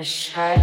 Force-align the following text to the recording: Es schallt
Es 0.00 0.26
schallt 0.26 0.62